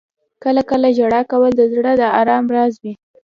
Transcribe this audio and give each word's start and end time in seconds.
•کله 0.43 0.61
کله 0.69 0.87
ژړا 0.97 1.21
کول 1.31 1.51
د 1.57 1.61
زړه 1.73 1.91
د 2.01 2.03
آرام 2.19 2.45
راز 2.55 2.73
وي. 2.81 2.93